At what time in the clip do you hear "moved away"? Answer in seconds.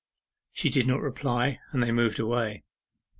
1.91-2.63